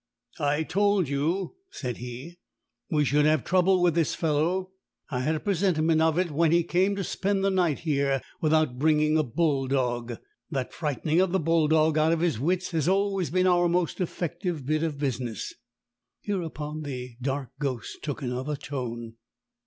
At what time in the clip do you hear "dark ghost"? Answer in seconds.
17.21-18.01